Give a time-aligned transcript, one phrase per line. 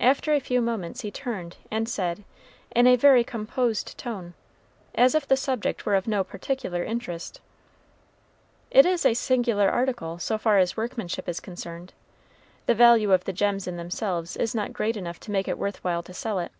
[0.00, 2.24] After a few moments he turned and said,
[2.74, 4.34] in a very composed tone,
[4.96, 7.40] as if the subject were of no particular interest,
[8.72, 11.92] "It is a singular article, so far as workmanship is concerned.
[12.66, 15.76] The value of the gems in themselves is not great enough to make it worth
[15.84, 16.50] while to sell it.